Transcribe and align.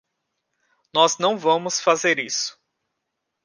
Nós 0.91 1.19
não 1.19 1.37
vamos 1.37 1.79
fazer 1.79 2.17
isso. 2.17 2.59